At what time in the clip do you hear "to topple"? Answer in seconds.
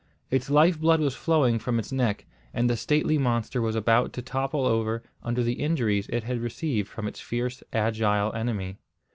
4.13-4.65